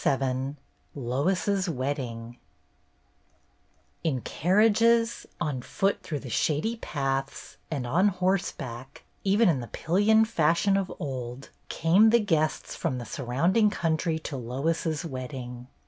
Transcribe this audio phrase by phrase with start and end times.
[0.03, 0.55] XXVII
[0.95, 2.39] LOIs's WEDDING
[4.03, 9.67] I N carriages, on foot through the shady paths, and on horseback, even in the
[9.67, 15.67] pil lion fashion of old, came the guests from the surrounding country to Lois's wedding.